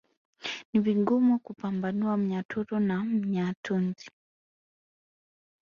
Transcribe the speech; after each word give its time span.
Ni 0.73 0.79
vigumu 0.79 1.39
kumpambanua 1.39 2.17
Mnyaturu 2.17 2.79
na 2.79 2.97
Wanyatunzu 2.99 4.11